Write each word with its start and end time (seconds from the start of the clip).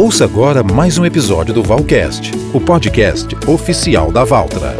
Ouça 0.00 0.24
agora 0.24 0.62
mais 0.62 0.96
um 0.96 1.04
episódio 1.04 1.52
do 1.52 1.62
Valcast, 1.62 2.32
o 2.54 2.58
podcast 2.58 3.36
oficial 3.46 4.10
da 4.10 4.24
Valtra. 4.24 4.74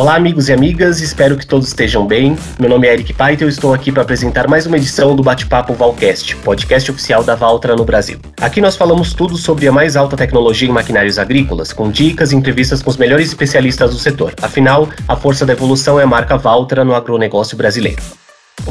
Olá, 0.00 0.14
amigos 0.14 0.48
e 0.48 0.52
amigas, 0.54 1.02
espero 1.02 1.36
que 1.36 1.46
todos 1.46 1.68
estejam 1.68 2.06
bem. 2.06 2.34
Meu 2.58 2.70
nome 2.70 2.88
é 2.88 2.94
Eric 2.94 3.12
Paito 3.12 3.42
e 3.42 3.44
eu 3.44 3.50
estou 3.50 3.74
aqui 3.74 3.92
para 3.92 4.00
apresentar 4.00 4.48
mais 4.48 4.64
uma 4.64 4.78
edição 4.78 5.14
do 5.14 5.22
Bate-Papo 5.22 5.74
Valcast, 5.74 6.36
podcast 6.36 6.90
oficial 6.90 7.22
da 7.22 7.34
Valtra 7.34 7.76
no 7.76 7.84
Brasil. 7.84 8.18
Aqui 8.40 8.62
nós 8.62 8.76
falamos 8.76 9.12
tudo 9.12 9.36
sobre 9.36 9.68
a 9.68 9.72
mais 9.72 9.96
alta 9.96 10.16
tecnologia 10.16 10.66
em 10.66 10.72
maquinários 10.72 11.18
agrícolas, 11.18 11.70
com 11.74 11.90
dicas 11.90 12.32
e 12.32 12.36
entrevistas 12.36 12.82
com 12.82 12.88
os 12.88 12.96
melhores 12.96 13.28
especialistas 13.28 13.90
do 13.90 13.98
setor. 13.98 14.32
Afinal, 14.40 14.88
a 15.06 15.16
força 15.16 15.44
da 15.44 15.52
evolução 15.52 16.00
é 16.00 16.04
a 16.04 16.06
marca 16.06 16.38
Valtra 16.38 16.82
no 16.82 16.94
agronegócio 16.94 17.54
brasileiro. 17.54 18.00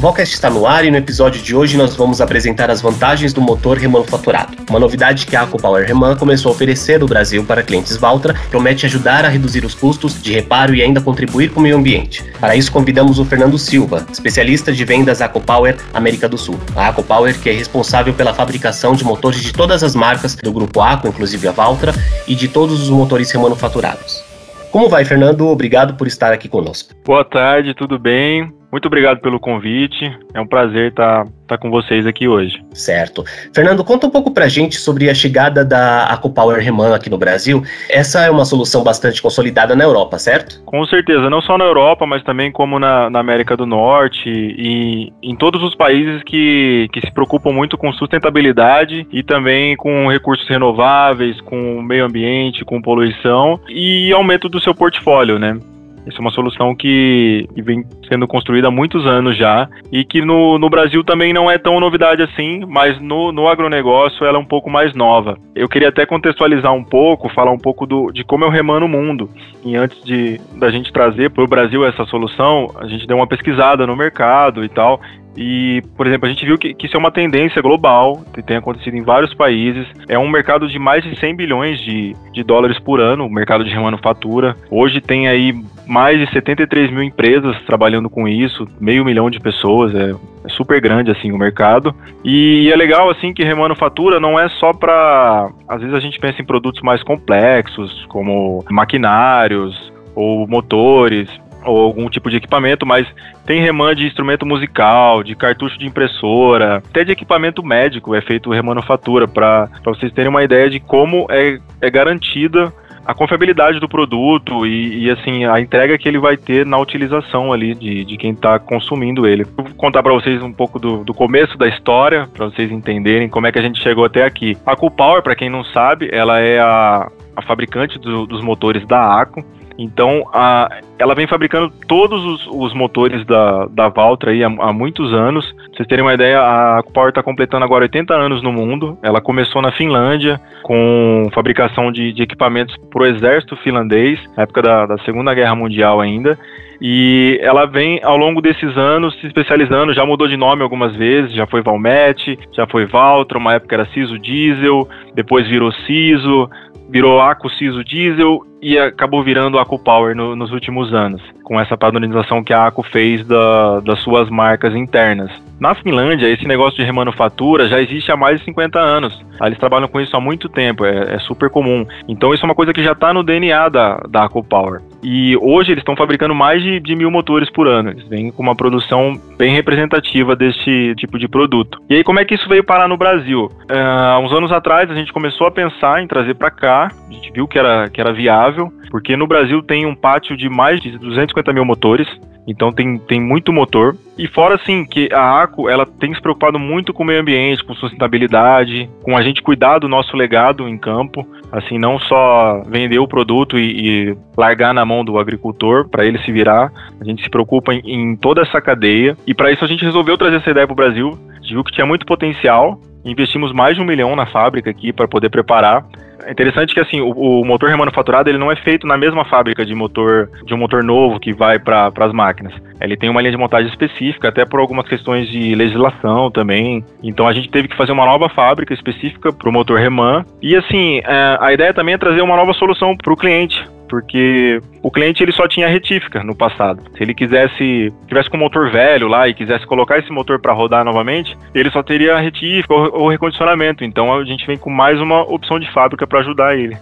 Valcast 0.00 0.34
está 0.34 0.48
no 0.48 0.66
ar 0.66 0.82
e 0.84 0.90
no 0.90 0.96
episódio 0.96 1.42
de 1.42 1.54
hoje 1.54 1.76
nós 1.76 1.94
vamos 1.94 2.22
apresentar 2.22 2.70
as 2.70 2.80
vantagens 2.80 3.34
do 3.34 3.40
motor 3.42 3.76
remanufaturado. 3.76 4.56
Uma 4.70 4.78
novidade 4.78 5.26
que 5.26 5.36
a 5.36 5.42
AcoPower 5.42 5.86
Reman 5.86 6.16
começou 6.16 6.50
a 6.50 6.54
oferecer 6.54 7.00
no 7.00 7.06
Brasil 7.06 7.44
para 7.44 7.62
clientes 7.62 7.98
Valtra 7.98 8.34
promete 8.50 8.86
ajudar 8.86 9.26
a 9.26 9.28
reduzir 9.28 9.62
os 9.62 9.74
custos 9.74 10.22
de 10.22 10.32
reparo 10.32 10.74
e 10.74 10.82
ainda 10.82 11.02
contribuir 11.02 11.50
com 11.50 11.60
o 11.60 11.62
meio 11.62 11.76
ambiente. 11.76 12.24
Para 12.40 12.56
isso 12.56 12.72
convidamos 12.72 13.18
o 13.18 13.26
Fernando 13.26 13.58
Silva, 13.58 14.06
especialista 14.10 14.72
de 14.72 14.84
vendas 14.86 15.20
AcoPower 15.20 15.76
América 15.92 16.26
do 16.26 16.38
Sul. 16.38 16.58
A 16.74 16.88
AcoPower 16.88 17.38
que 17.38 17.50
é 17.50 17.52
responsável 17.52 18.14
pela 18.14 18.32
fabricação 18.32 18.94
de 18.94 19.04
motores 19.04 19.42
de 19.42 19.52
todas 19.52 19.82
as 19.82 19.94
marcas 19.94 20.34
do 20.34 20.50
grupo 20.52 20.80
Aco, 20.80 21.08
inclusive 21.08 21.46
a 21.46 21.52
Valtra, 21.52 21.92
e 22.26 22.34
de 22.34 22.48
todos 22.48 22.80
os 22.80 22.88
motores 22.88 23.30
remanufaturados. 23.30 24.24
Como 24.70 24.88
vai, 24.88 25.04
Fernando? 25.04 25.46
Obrigado 25.48 25.94
por 25.94 26.06
estar 26.06 26.32
aqui 26.32 26.48
conosco. 26.48 26.94
Boa 27.04 27.24
tarde, 27.24 27.74
tudo 27.74 27.98
bem? 27.98 28.59
Muito 28.70 28.86
obrigado 28.86 29.20
pelo 29.20 29.40
convite. 29.40 30.16
É 30.32 30.40
um 30.40 30.46
prazer 30.46 30.90
estar, 30.90 31.26
estar 31.42 31.58
com 31.58 31.70
vocês 31.70 32.06
aqui 32.06 32.28
hoje. 32.28 32.62
Certo. 32.72 33.24
Fernando, 33.52 33.84
conta 33.84 34.06
um 34.06 34.10
pouco 34.10 34.30
pra 34.30 34.48
gente 34.48 34.76
sobre 34.76 35.10
a 35.10 35.14
chegada 35.14 35.64
da 35.64 36.04
AcoPower 36.04 36.62
Reman 36.62 36.94
aqui 36.94 37.10
no 37.10 37.18
Brasil. 37.18 37.62
Essa 37.88 38.20
é 38.20 38.30
uma 38.30 38.44
solução 38.44 38.84
bastante 38.84 39.20
consolidada 39.20 39.74
na 39.74 39.82
Europa, 39.82 40.18
certo? 40.18 40.62
Com 40.64 40.84
certeza, 40.86 41.28
não 41.28 41.40
só 41.40 41.58
na 41.58 41.64
Europa, 41.64 42.06
mas 42.06 42.22
também 42.22 42.52
como 42.52 42.78
na, 42.78 43.10
na 43.10 43.18
América 43.18 43.56
do 43.56 43.66
Norte 43.66 44.28
e 44.28 45.12
em 45.22 45.34
todos 45.34 45.62
os 45.62 45.74
países 45.74 46.22
que, 46.22 46.88
que 46.92 47.00
se 47.00 47.12
preocupam 47.12 47.52
muito 47.52 47.76
com 47.76 47.92
sustentabilidade 47.92 49.06
e 49.10 49.22
também 49.22 49.76
com 49.76 50.08
recursos 50.08 50.48
renováveis, 50.48 51.40
com 51.40 51.82
meio 51.82 52.04
ambiente, 52.04 52.64
com 52.64 52.80
poluição 52.80 53.58
e 53.68 54.12
aumento 54.12 54.48
do 54.48 54.60
seu 54.60 54.74
portfólio, 54.74 55.38
né? 55.38 55.58
Essa 56.06 56.18
é 56.18 56.20
uma 56.20 56.30
solução 56.30 56.74
que, 56.74 57.46
vem 57.56 57.84
sendo 58.08 58.26
construída 58.26 58.68
há 58.68 58.70
muitos 58.70 59.06
anos 59.06 59.36
já 59.36 59.68
e 59.92 60.04
que 60.04 60.22
no, 60.22 60.58
no 60.58 60.68
Brasil 60.70 61.04
também 61.04 61.32
não 61.32 61.50
é 61.50 61.58
tão 61.58 61.78
novidade 61.78 62.22
assim, 62.22 62.64
mas 62.66 63.00
no, 63.00 63.32
no 63.32 63.48
agronegócio 63.48 64.24
ela 64.24 64.38
é 64.38 64.40
um 64.40 64.44
pouco 64.44 64.70
mais 64.70 64.94
nova. 64.94 65.36
Eu 65.54 65.68
queria 65.68 65.88
até 65.88 66.06
contextualizar 66.06 66.72
um 66.72 66.84
pouco, 66.84 67.28
falar 67.28 67.50
um 67.50 67.58
pouco 67.58 67.86
do, 67.86 68.10
de 68.10 68.24
como 68.24 68.44
é 68.44 68.48
o 68.48 68.50
Reman 68.50 68.80
no 68.80 68.88
mundo. 68.88 69.30
E 69.64 69.76
antes 69.76 70.02
de 70.02 70.40
da 70.56 70.70
gente 70.70 70.92
trazer 70.92 71.30
para 71.30 71.44
o 71.44 71.48
Brasil 71.48 71.84
essa 71.86 72.04
solução, 72.06 72.74
a 72.76 72.86
gente 72.86 73.06
deu 73.06 73.16
uma 73.16 73.26
pesquisada 73.26 73.86
no 73.86 73.96
mercado 73.96 74.64
e 74.64 74.68
tal. 74.68 75.00
E, 75.36 75.82
por 75.96 76.06
exemplo, 76.06 76.26
a 76.26 76.28
gente 76.30 76.44
viu 76.44 76.58
que, 76.58 76.74
que, 76.74 76.86
isso 76.86 76.96
é 76.96 76.98
uma 76.98 77.10
tendência 77.10 77.62
global, 77.62 78.24
que 78.32 78.42
tem 78.42 78.56
acontecido 78.56 78.96
em 78.96 79.02
vários 79.02 79.32
países. 79.34 79.86
É 80.08 80.18
um 80.18 80.28
mercado 80.28 80.68
de 80.68 80.78
mais 80.78 81.04
de 81.04 81.18
100 81.18 81.36
bilhões 81.36 81.80
de, 81.80 82.14
de 82.32 82.42
dólares 82.42 82.78
por 82.78 83.00
ano, 83.00 83.26
o 83.26 83.30
mercado 83.30 83.64
de 83.64 83.70
remanufatura. 83.70 84.56
Hoje 84.70 85.00
tem 85.00 85.28
aí 85.28 85.54
mais 85.86 86.18
de 86.18 86.32
73 86.32 86.90
mil 86.90 87.02
empresas 87.02 87.56
trabalhando 87.62 88.08
com 88.08 88.28
isso, 88.28 88.66
meio 88.80 89.04
milhão 89.04 89.28
de 89.28 89.40
pessoas, 89.40 89.94
é, 89.94 90.14
é 90.44 90.48
super 90.48 90.80
grande 90.80 91.10
assim 91.10 91.32
o 91.32 91.38
mercado. 91.38 91.94
E, 92.24 92.70
é 92.72 92.76
legal 92.76 93.10
assim 93.10 93.32
que 93.32 93.44
remanufatura 93.44 94.20
não 94.20 94.38
é 94.38 94.48
só 94.48 94.72
para, 94.72 95.50
às 95.68 95.80
vezes 95.80 95.94
a 95.94 96.00
gente 96.00 96.18
pensa 96.18 96.40
em 96.40 96.44
produtos 96.44 96.80
mais 96.82 97.02
complexos, 97.02 98.04
como 98.08 98.64
maquinários 98.70 99.92
ou 100.14 100.46
motores, 100.46 101.28
ou 101.64 101.78
algum 101.78 102.08
tipo 102.08 102.30
de 102.30 102.36
equipamento, 102.36 102.86
mas 102.86 103.06
tem 103.46 103.60
reman 103.60 103.94
de 103.94 104.06
instrumento 104.06 104.46
musical, 104.46 105.22
de 105.22 105.34
cartucho 105.34 105.78
de 105.78 105.86
impressora, 105.86 106.76
até 106.76 107.04
de 107.04 107.12
equipamento 107.12 107.62
médico 107.62 108.14
é 108.14 108.20
feito 108.20 108.50
remanufatura, 108.50 109.26
para 109.26 109.68
vocês 109.84 110.12
terem 110.12 110.30
uma 110.30 110.44
ideia 110.44 110.70
de 110.70 110.80
como 110.80 111.26
é, 111.30 111.58
é 111.80 111.90
garantida 111.90 112.72
a 113.10 113.14
confiabilidade 113.14 113.80
do 113.80 113.88
produto 113.88 114.66
e, 114.66 115.06
e, 115.06 115.10
assim 115.10 115.44
a 115.44 115.60
entrega 115.60 115.98
que 115.98 116.08
ele 116.08 116.18
vai 116.18 116.36
ter 116.36 116.66
na 116.66 116.78
utilização 116.78 117.52
ali 117.52 117.74
de, 117.74 118.04
de 118.04 118.16
quem 118.16 118.32
está 118.32 118.58
consumindo 118.58 119.26
ele. 119.26 119.44
Vou 119.56 119.66
contar 119.76 120.02
para 120.02 120.12
vocês 120.12 120.40
um 120.42 120.52
pouco 120.52 120.78
do, 120.78 121.02
do 121.02 121.14
começo 121.14 121.56
da 121.56 121.66
história 121.66 122.28
para 122.32 122.46
vocês 122.46 122.70
entenderem 122.70 123.28
como 123.28 123.46
é 123.46 123.52
que 123.52 123.58
a 123.58 123.62
gente 123.62 123.82
chegou 123.82 124.04
até 124.04 124.24
aqui. 124.24 124.56
A 124.64 124.76
Coolpower, 124.76 125.22
para 125.22 125.34
quem 125.34 125.50
não 125.50 125.64
sabe, 125.64 126.08
ela 126.12 126.38
é 126.40 126.60
a, 126.60 127.10
a 127.34 127.42
fabricante 127.42 127.98
do, 127.98 128.26
dos 128.26 128.42
motores 128.42 128.86
da 128.86 129.20
Aco. 129.20 129.44
Então, 129.82 130.28
a, 130.30 130.68
ela 130.98 131.14
vem 131.14 131.26
fabricando 131.26 131.72
todos 131.88 132.22
os, 132.22 132.46
os 132.48 132.74
motores 132.74 133.24
da, 133.24 133.64
da 133.64 133.88
Valtra 133.88 134.30
aí 134.30 134.44
há, 134.44 134.46
há, 134.46 134.72
muitos 134.74 135.14
anos. 135.14 135.50
Pra 135.52 135.64
vocês 135.74 135.88
terem 135.88 136.04
uma 136.04 136.12
ideia, 136.12 136.38
a 136.38 136.82
Power 136.92 137.08
está 137.08 137.22
completando 137.22 137.64
agora 137.64 137.84
80 137.84 138.12
anos 138.12 138.42
no 138.42 138.52
mundo. 138.52 138.98
Ela 139.02 139.22
começou 139.22 139.62
na 139.62 139.72
Finlândia 139.72 140.38
com 140.62 141.30
fabricação 141.32 141.90
de, 141.90 142.12
de 142.12 142.22
equipamentos 142.22 142.76
para 142.90 143.02
o 143.02 143.06
exército 143.06 143.56
finlandês, 143.56 144.20
na 144.36 144.42
época 144.42 144.60
da, 144.60 144.84
da 144.84 144.98
Segunda 144.98 145.32
Guerra 145.32 145.54
Mundial 145.54 145.98
ainda. 145.98 146.38
E 146.78 147.38
ela 147.42 147.66
vem 147.66 148.00
ao 148.02 148.16
longo 148.16 148.42
desses 148.42 148.76
anos 148.76 149.18
se 149.20 149.26
especializando, 149.26 149.94
já 149.94 150.04
mudou 150.04 150.26
de 150.28 150.36
nome 150.36 150.62
algumas 150.62 150.94
vezes, 150.96 151.32
já 151.34 151.46
foi 151.46 151.62
Valmet, 151.62 152.38
já 152.52 152.66
foi 152.66 152.86
Valtra, 152.86 153.38
uma 153.38 153.54
época 153.54 153.76
era 153.76 153.86
Ciso 153.92 154.18
Diesel, 154.18 154.88
depois 155.14 155.46
virou 155.46 155.70
Ciso, 155.72 156.48
virou 156.90 157.20
Aco 157.20 157.48
Ciso 157.50 157.84
Diesel 157.84 158.44
e 158.60 158.78
acabou 158.78 159.22
virando 159.22 159.58
Aco 159.58 159.78
Power 159.78 160.14
no, 160.14 160.36
nos 160.36 160.52
últimos 160.52 160.92
anos, 160.92 161.22
com 161.44 161.58
essa 161.58 161.76
padronização 161.76 162.42
que 162.42 162.52
a 162.52 162.66
Aco 162.66 162.82
fez 162.82 163.24
da, 163.26 163.80
das 163.80 164.00
suas 164.00 164.28
marcas 164.28 164.74
internas. 164.74 165.30
Na 165.58 165.74
Finlândia, 165.74 166.28
esse 166.28 166.46
negócio 166.46 166.76
de 166.76 166.84
remanufatura 166.84 167.68
já 167.68 167.80
existe 167.80 168.10
há 168.10 168.16
mais 168.16 168.40
de 168.40 168.44
50 168.46 168.78
anos. 168.78 169.24
Eles 169.42 169.58
trabalham 169.58 169.88
com 169.88 170.00
isso 170.00 170.16
há 170.16 170.20
muito 170.20 170.48
tempo, 170.48 170.84
é, 170.84 171.14
é 171.14 171.18
super 171.20 171.48
comum. 171.48 171.86
Então 172.08 172.34
isso 172.34 172.44
é 172.44 172.48
uma 172.48 172.54
coisa 172.54 172.72
que 172.72 172.82
já 172.82 172.92
está 172.92 173.14
no 173.14 173.22
DNA 173.22 173.68
da, 173.68 173.96
da 174.08 174.24
Aco 174.24 174.42
Power. 174.42 174.80
E 175.02 175.36
hoje 175.38 175.72
eles 175.72 175.82
estão 175.82 175.96
fabricando 175.96 176.34
mais 176.34 176.62
de, 176.62 176.78
de, 176.80 176.94
mil 176.94 177.10
motores 177.10 177.50
por 177.50 177.66
ano. 177.66 177.90
Eles 177.90 178.06
vêm 178.08 178.30
com 178.30 178.42
uma 178.42 178.54
produção 178.54 179.18
bem 179.38 179.54
representativa 179.54 180.36
desse 180.36 180.94
tipo 180.96 181.18
de 181.18 181.26
produto. 181.26 181.80
E 181.88 181.96
aí, 181.96 182.04
como 182.04 182.20
é 182.20 182.24
que 182.24 182.34
isso 182.34 182.48
veio 182.48 182.64
parar 182.64 182.86
no 182.86 182.96
Brasil? 182.96 183.46
Uh, 183.70 184.14
há 184.14 184.18
uns 184.18 184.32
anos 184.32 184.52
atrás, 184.52 184.90
a 184.90 184.94
gente 184.94 185.12
começou 185.12 185.46
a 185.46 185.50
pensar 185.50 186.02
em 186.02 186.06
trazer 186.06 186.34
para 186.34 186.50
cá. 186.50 186.90
A 187.08 187.12
gente 187.12 187.32
viu 187.32 187.48
que 187.48 187.58
era, 187.58 187.88
que 187.88 188.00
era 188.00 188.12
viável, 188.12 188.72
porque 188.90 189.16
no 189.16 189.26
Brasil 189.26 189.62
tem 189.62 189.86
um 189.86 189.94
pátio 189.94 190.36
de 190.36 190.48
mais 190.48 190.80
de 190.80 190.98
250 190.98 191.52
mil 191.52 191.64
motores. 191.64 192.06
Então 192.50 192.72
tem, 192.72 192.98
tem 192.98 193.20
muito 193.20 193.52
motor. 193.52 193.96
E 194.18 194.26
fora 194.26 194.56
assim, 194.56 194.84
que 194.84 195.08
a 195.12 195.42
ACO 195.42 195.68
ela 195.68 195.86
tem 195.86 196.12
se 196.12 196.20
preocupado 196.20 196.58
muito 196.58 196.92
com 196.92 197.04
o 197.04 197.06
meio 197.06 197.20
ambiente, 197.20 197.64
com 197.64 197.74
sustentabilidade, 197.74 198.90
com 199.02 199.16
a 199.16 199.22
gente 199.22 199.40
cuidar 199.40 199.78
do 199.78 199.88
nosso 199.88 200.16
legado 200.16 200.68
em 200.68 200.76
campo. 200.76 201.24
Assim, 201.52 201.78
não 201.78 201.98
só 202.00 202.62
vender 202.66 202.98
o 202.98 203.08
produto 203.08 203.56
e, 203.56 204.10
e 204.10 204.16
largar 204.36 204.74
na 204.74 204.84
mão 204.84 205.04
do 205.04 205.18
agricultor 205.18 205.88
para 205.88 206.04
ele 206.04 206.18
se 206.18 206.32
virar. 206.32 206.72
A 207.00 207.04
gente 207.04 207.22
se 207.22 207.30
preocupa 207.30 207.72
em, 207.72 207.80
em 207.84 208.16
toda 208.16 208.42
essa 208.42 208.60
cadeia. 208.60 209.16
E 209.26 209.32
para 209.32 209.52
isso 209.52 209.64
a 209.64 209.68
gente 209.68 209.84
resolveu 209.84 210.18
trazer 210.18 210.36
essa 210.36 210.50
ideia 210.50 210.66
para 210.66 210.72
o 210.72 210.76
Brasil. 210.76 211.18
Viu 211.48 211.64
que 211.64 211.72
tinha 211.72 211.86
muito 211.86 212.04
potencial. 212.04 212.80
Investimos 213.04 213.52
mais 213.52 213.76
de 213.76 213.82
um 213.82 213.84
milhão 213.84 214.14
na 214.14 214.26
fábrica 214.26 214.70
aqui 214.70 214.92
para 214.92 215.08
poder 215.08 215.30
preparar. 215.30 215.84
É 216.24 216.32
interessante 216.32 216.74
que 216.74 216.80
assim, 216.80 217.00
o, 217.00 217.10
o, 217.10 217.44
motor 217.44 217.70
remanufaturado 217.70 218.28
ele 218.28 218.38
não 218.38 218.52
é 218.52 218.56
feito 218.56 218.86
na 218.86 218.96
mesma 218.96 219.24
fábrica 219.24 219.64
de 219.64 219.74
motor 219.74 220.30
de 220.44 220.52
um 220.52 220.58
motor 220.58 220.84
novo 220.84 221.18
que 221.18 221.32
vai 221.32 221.58
para 221.58 221.90
as 221.98 222.12
máquinas. 222.12 222.52
Ele 222.80 222.96
tem 222.96 223.08
uma 223.08 223.20
linha 223.20 223.32
de 223.32 223.38
montagem 223.38 223.70
específica, 223.70 224.28
até 224.28 224.44
por 224.44 224.60
algumas 224.60 224.86
questões 224.86 225.28
de 225.28 225.54
legislação 225.54 226.30
também. 226.30 226.84
Então 227.02 227.26
a 227.26 227.32
gente 227.32 227.48
teve 227.48 227.68
que 227.68 227.76
fazer 227.76 227.92
uma 227.92 228.04
nova 228.04 228.28
fábrica 228.28 228.74
específica 228.74 229.32
para 229.32 229.48
o 229.48 229.52
motor 229.52 229.78
Reman. 229.78 230.24
E 230.42 230.54
assim, 230.54 231.00
é, 231.04 231.38
a 231.40 231.52
ideia 231.52 231.72
também 231.72 231.94
é 231.94 231.98
trazer 231.98 232.20
uma 232.20 232.36
nova 232.36 232.52
solução 232.52 232.96
para 232.96 233.12
o 233.12 233.16
cliente 233.16 233.64
porque 233.90 234.62
o 234.82 234.90
cliente 234.90 235.22
ele 235.22 235.32
só 235.32 235.46
tinha 235.48 235.68
retífica 235.68 236.22
no 236.22 236.34
passado. 236.34 236.82
Se 236.96 237.02
ele 237.02 237.12
quisesse, 237.12 237.92
tivesse 238.06 238.30
com 238.30 238.36
um 238.36 238.40
motor 238.40 238.70
velho 238.70 239.08
lá 239.08 239.28
e 239.28 239.34
quisesse 239.34 239.66
colocar 239.66 239.98
esse 239.98 240.10
motor 240.12 240.38
para 240.38 240.52
rodar 240.52 240.84
novamente, 240.84 241.36
ele 241.52 241.70
só 241.70 241.82
teria 241.82 242.18
retífica 242.18 242.72
ou, 242.72 243.02
ou 243.02 243.08
recondicionamento. 243.08 243.84
Então 243.84 244.14
a 244.14 244.24
gente 244.24 244.46
vem 244.46 244.56
com 244.56 244.70
mais 244.70 245.00
uma 245.00 245.22
opção 245.22 245.58
de 245.58 245.70
fábrica 245.72 246.06
para 246.06 246.20
ajudar 246.20 246.56
ele. 246.56 246.78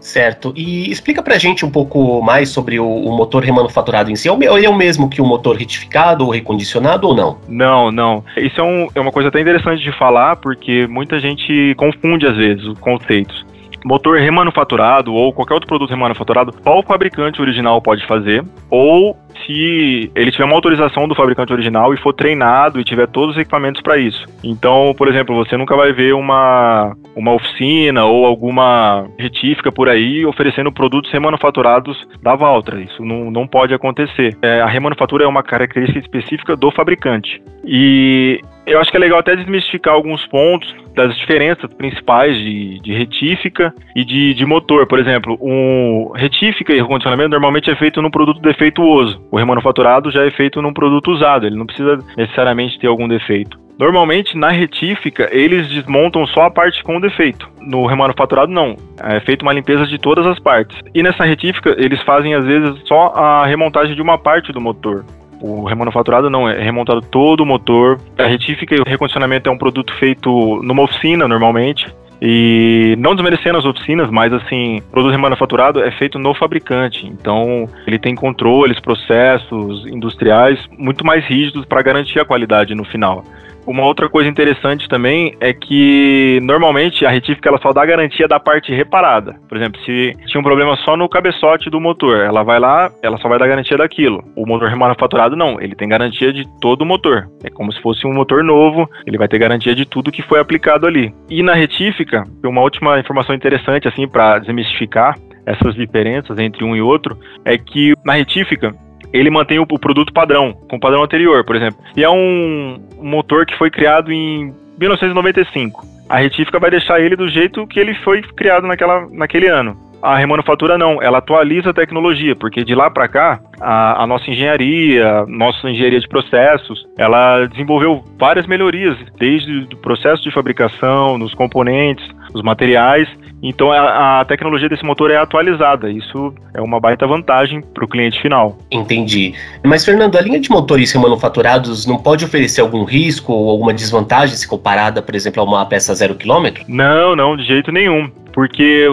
Certo. 0.00 0.52
E 0.56 0.90
explica 0.90 1.22
pra 1.22 1.38
gente 1.38 1.64
um 1.64 1.70
pouco 1.70 2.22
mais 2.22 2.48
sobre 2.48 2.80
o, 2.80 2.86
o 2.86 3.14
motor 3.14 3.44
remanufaturado 3.44 4.10
em 4.10 4.16
si. 4.16 4.28
Ele 4.28 4.66
é 4.66 4.68
o 4.68 4.76
mesmo 4.76 5.08
que 5.10 5.20
o 5.20 5.26
motor 5.26 5.56
retificado 5.56 6.24
ou 6.24 6.30
recondicionado 6.30 7.06
ou 7.06 7.14
não? 7.14 7.38
Não, 7.46 7.92
não. 7.92 8.24
Isso 8.36 8.60
é, 8.60 8.64
um, 8.64 8.88
é 8.94 9.00
uma 9.00 9.12
coisa 9.12 9.28
até 9.28 9.40
interessante 9.40 9.82
de 9.82 9.92
falar, 9.92 10.36
porque 10.36 10.86
muita 10.86 11.20
gente 11.20 11.74
confunde 11.76 12.26
às 12.26 12.36
vezes 12.36 12.64
os 12.64 12.78
conceitos. 12.78 13.44
Motor 13.84 14.18
remanufaturado 14.18 15.14
ou 15.14 15.32
qualquer 15.32 15.54
outro 15.54 15.68
produto 15.68 15.90
remanufaturado, 15.90 16.54
só 16.62 16.78
o 16.78 16.82
fabricante 16.82 17.40
original 17.40 17.80
pode 17.80 18.06
fazer, 18.06 18.44
ou 18.70 19.16
se 19.46 20.10
ele 20.14 20.30
tiver 20.30 20.44
uma 20.44 20.54
autorização 20.54 21.08
do 21.08 21.14
fabricante 21.14 21.52
original 21.52 21.94
e 21.94 21.96
for 21.96 22.12
treinado 22.12 22.80
e 22.80 22.84
tiver 22.84 23.06
todos 23.06 23.36
os 23.36 23.40
equipamentos 23.40 23.80
para 23.80 23.96
isso. 23.96 24.26
Então, 24.42 24.94
por 24.96 25.08
exemplo, 25.08 25.34
você 25.36 25.56
nunca 25.56 25.76
vai 25.76 25.92
ver 25.92 26.14
uma, 26.14 26.94
uma 27.16 27.32
oficina 27.32 28.04
ou 28.04 28.26
alguma 28.26 29.06
retífica 29.18 29.72
por 29.72 29.88
aí 29.88 30.24
oferecendo 30.26 30.72
produtos 30.72 31.10
remanufaturados 31.10 31.96
da 32.22 32.34
Valtra. 32.34 32.80
Isso 32.80 33.04
não, 33.04 33.30
não 33.30 33.46
pode 33.46 33.72
acontecer. 33.72 34.36
É, 34.42 34.60
a 34.60 34.66
remanufatura 34.66 35.24
é 35.24 35.28
uma 35.28 35.42
característica 35.42 35.98
específica 35.98 36.56
do 36.56 36.70
fabricante. 36.70 37.42
E 37.64 38.40
eu 38.70 38.80
acho 38.80 38.90
que 38.90 38.96
é 38.96 39.00
legal 39.00 39.18
até 39.18 39.36
desmistificar 39.36 39.94
alguns 39.94 40.26
pontos 40.26 40.74
das 40.94 41.16
diferenças 41.16 41.72
principais 41.74 42.36
de, 42.36 42.80
de 42.80 42.92
retífica 42.92 43.72
e 43.94 44.04
de, 44.04 44.34
de 44.34 44.44
motor. 44.44 44.86
Por 44.86 44.98
exemplo, 44.98 45.38
um 45.40 46.12
retífica 46.14 46.72
e 46.72 46.80
recondicionamento 46.80 47.30
normalmente 47.30 47.70
é 47.70 47.76
feito 47.76 48.02
num 48.02 48.10
produto 48.10 48.40
defeituoso. 48.40 49.22
O 49.30 49.36
remanufaturado 49.36 50.10
já 50.10 50.24
é 50.26 50.30
feito 50.30 50.60
num 50.60 50.72
produto 50.72 51.10
usado, 51.10 51.46
ele 51.46 51.56
não 51.56 51.66
precisa 51.66 51.98
necessariamente 52.16 52.78
ter 52.78 52.86
algum 52.86 53.08
defeito. 53.08 53.58
Normalmente, 53.80 54.36
na 54.36 54.50
retífica, 54.50 55.26
eles 55.32 55.66
desmontam 55.68 56.26
só 56.26 56.42
a 56.42 56.50
parte 56.50 56.84
com 56.84 57.00
defeito. 57.00 57.48
No 57.62 57.86
remanufaturado, 57.86 58.52
não. 58.52 58.76
É 59.02 59.20
feita 59.20 59.42
uma 59.42 59.54
limpeza 59.54 59.86
de 59.86 59.96
todas 59.96 60.26
as 60.26 60.38
partes. 60.38 60.78
E 60.94 61.02
nessa 61.02 61.24
retífica, 61.24 61.74
eles 61.78 62.02
fazem, 62.02 62.34
às 62.34 62.44
vezes, 62.44 62.78
só 62.84 63.06
a 63.16 63.46
remontagem 63.46 63.94
de 63.94 64.02
uma 64.02 64.18
parte 64.18 64.52
do 64.52 64.60
motor. 64.60 65.02
O 65.40 65.64
remanufaturado 65.64 66.28
não, 66.28 66.48
é 66.48 66.62
remontado 66.62 67.00
todo 67.00 67.40
o 67.40 67.46
motor. 67.46 67.98
A 68.18 68.26
retífica 68.26 68.74
e 68.74 68.80
o 68.80 68.84
recondicionamento 68.84 69.48
é 69.48 69.52
um 69.52 69.58
produto 69.58 69.94
feito 69.94 70.60
numa 70.62 70.82
oficina, 70.82 71.26
normalmente. 71.26 71.86
E 72.22 72.94
não 72.98 73.14
desmerecendo 73.14 73.56
as 73.56 73.64
oficinas, 73.64 74.10
mas 74.10 74.30
assim, 74.32 74.82
produto 74.90 75.12
remanufaturado 75.12 75.82
é 75.82 75.90
feito 75.90 76.18
no 76.18 76.34
fabricante. 76.34 77.06
Então, 77.06 77.66
ele 77.86 77.98
tem 77.98 78.14
controles, 78.14 78.78
processos 78.78 79.86
industriais 79.86 80.58
muito 80.76 81.04
mais 81.04 81.24
rígidos 81.24 81.64
para 81.64 81.80
garantir 81.80 82.20
a 82.20 82.24
qualidade 82.24 82.74
no 82.74 82.84
final. 82.84 83.24
Uma 83.66 83.84
outra 83.84 84.08
coisa 84.08 84.28
interessante 84.28 84.88
também 84.88 85.36
é 85.40 85.52
que 85.52 86.40
normalmente 86.42 87.04
a 87.04 87.10
retífica 87.10 87.48
ela 87.48 87.60
só 87.60 87.72
dá 87.72 87.84
garantia 87.84 88.26
da 88.26 88.40
parte 88.40 88.72
reparada. 88.72 89.36
Por 89.48 89.56
exemplo, 89.56 89.80
se 89.82 90.16
tinha 90.26 90.40
um 90.40 90.44
problema 90.44 90.76
só 90.78 90.96
no 90.96 91.08
cabeçote 91.08 91.70
do 91.70 91.80
motor, 91.80 92.24
ela 92.24 92.42
vai 92.42 92.58
lá, 92.58 92.90
ela 93.02 93.18
só 93.18 93.28
vai 93.28 93.38
dar 93.38 93.48
garantia 93.48 93.76
daquilo. 93.76 94.24
O 94.36 94.46
motor 94.46 94.68
remanufaturado 94.68 95.36
não, 95.36 95.60
ele 95.60 95.74
tem 95.74 95.88
garantia 95.88 96.32
de 96.32 96.46
todo 96.60 96.82
o 96.82 96.86
motor. 96.86 97.28
É 97.44 97.50
como 97.50 97.72
se 97.72 97.80
fosse 97.80 98.06
um 98.06 98.12
motor 98.12 98.42
novo, 98.42 98.88
ele 99.06 99.18
vai 99.18 99.28
ter 99.28 99.38
garantia 99.38 99.74
de 99.74 99.84
tudo 99.84 100.12
que 100.12 100.22
foi 100.22 100.40
aplicado 100.40 100.86
ali. 100.86 101.14
E 101.28 101.42
na 101.42 101.54
retífica, 101.54 102.24
uma 102.44 102.62
última 102.62 102.98
informação 102.98 103.34
interessante 103.34 103.86
assim 103.86 104.08
para 104.08 104.38
desmistificar 104.38 105.16
essas 105.46 105.74
diferenças 105.74 106.38
entre 106.38 106.64
um 106.64 106.76
e 106.76 106.82
outro 106.82 107.18
é 107.44 107.56
que 107.56 107.94
na 108.04 108.14
retífica 108.14 108.74
ele 109.12 109.30
mantém 109.30 109.58
o, 109.58 109.62
o 109.62 109.78
produto 109.78 110.12
padrão, 110.12 110.52
com 110.68 110.76
o 110.76 110.80
padrão 110.80 111.02
anterior, 111.02 111.44
por 111.44 111.56
exemplo. 111.56 111.82
E 111.96 112.04
é 112.04 112.10
um 112.10 112.80
motor 113.00 113.46
que 113.46 113.56
foi 113.56 113.70
criado 113.70 114.12
em 114.12 114.54
1995. 114.78 115.84
A 116.08 116.18
retífica 116.18 116.58
vai 116.58 116.70
deixar 116.70 117.00
ele 117.00 117.14
do 117.14 117.28
jeito 117.28 117.66
que 117.66 117.78
ele 117.78 117.94
foi 118.02 118.22
criado 118.22 118.66
naquela, 118.66 119.06
naquele 119.10 119.46
ano. 119.46 119.76
A 120.02 120.16
remanufatura 120.16 120.78
não, 120.78 121.00
ela 121.02 121.18
atualiza 121.18 121.70
a 121.70 121.74
tecnologia, 121.74 122.34
porque 122.34 122.64
de 122.64 122.74
lá 122.74 122.90
para 122.90 123.06
cá, 123.06 123.38
a, 123.60 124.02
a, 124.02 124.06
nossa 124.06 124.30
engenharia, 124.30 125.26
nossa 125.28 125.68
engenharia 125.68 126.00
de 126.00 126.08
processos, 126.08 126.86
ela 126.96 127.46
desenvolveu 127.46 128.02
várias 128.18 128.46
melhorias, 128.46 128.96
desde 129.18 129.68
o 129.72 129.76
processo 129.76 130.22
de 130.22 130.30
fabricação, 130.30 131.18
nos 131.18 131.34
componentes, 131.34 132.08
os 132.32 132.42
materiais, 132.42 133.08
então 133.42 133.72
a, 133.72 134.20
a, 134.20 134.24
tecnologia 134.24 134.68
desse 134.68 134.84
motor 134.84 135.10
é 135.10 135.16
atualizada. 135.16 135.90
Isso 135.90 136.34
é 136.52 136.60
uma 136.60 136.78
baita 136.78 137.06
vantagem 137.06 137.62
para 137.62 137.84
o 137.84 137.88
cliente 137.88 138.20
final. 138.20 138.56
Entendi. 138.70 139.34
Mas, 139.64 139.84
Fernando, 139.84 140.16
a 140.16 140.20
linha 140.20 140.38
de 140.38 140.50
motores 140.50 140.92
remanufaturados 140.92 141.86
não 141.86 141.96
pode 141.96 142.24
oferecer 142.24 142.60
algum 142.60 142.84
risco 142.84 143.32
ou 143.32 143.50
alguma 143.50 143.72
desvantagem 143.72 144.36
se 144.36 144.46
comparada, 144.46 145.00
por 145.00 145.14
exemplo, 145.14 145.42
a 145.42 145.44
uma 145.44 145.66
peça 145.66 145.94
zero 145.94 146.14
quilômetro? 146.14 146.64
Não, 146.68 147.16
não, 147.16 147.36
de 147.36 147.44
jeito 147.44 147.72
nenhum. 147.72 148.10
Porque 148.32 148.86